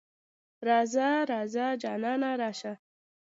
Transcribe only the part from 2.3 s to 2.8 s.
راشه.